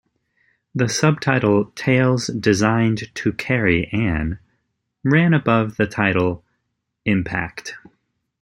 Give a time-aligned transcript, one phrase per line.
[0.73, 4.39] The sub-title "Tales Designed to Carry an"
[5.03, 6.43] ran above the title
[7.05, 7.75] "Impact".